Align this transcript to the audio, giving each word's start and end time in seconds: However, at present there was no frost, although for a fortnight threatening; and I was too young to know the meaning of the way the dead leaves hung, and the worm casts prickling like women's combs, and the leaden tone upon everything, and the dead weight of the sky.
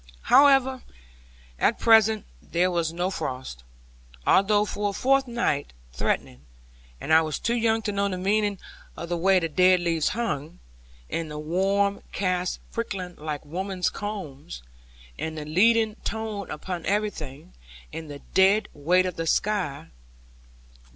However, 0.33 0.81
at 1.59 1.77
present 1.77 2.25
there 2.41 2.71
was 2.71 2.91
no 2.91 3.11
frost, 3.11 3.63
although 4.25 4.65
for 4.65 4.89
a 4.89 4.93
fortnight 4.93 5.73
threatening; 5.93 6.41
and 6.99 7.13
I 7.13 7.21
was 7.21 7.37
too 7.37 7.53
young 7.53 7.83
to 7.83 7.91
know 7.91 8.09
the 8.09 8.17
meaning 8.17 8.57
of 8.97 9.09
the 9.09 9.15
way 9.17 9.37
the 9.39 9.47
dead 9.47 9.79
leaves 9.79 10.07
hung, 10.17 10.57
and 11.07 11.29
the 11.29 11.37
worm 11.37 12.01
casts 12.13 12.57
prickling 12.71 13.15
like 13.17 13.45
women's 13.45 13.91
combs, 13.91 14.63
and 15.19 15.37
the 15.37 15.45
leaden 15.45 15.95
tone 16.03 16.49
upon 16.49 16.83
everything, 16.87 17.53
and 17.93 18.09
the 18.09 18.23
dead 18.33 18.69
weight 18.73 19.05
of 19.05 19.17
the 19.17 19.27
sky. 19.27 19.89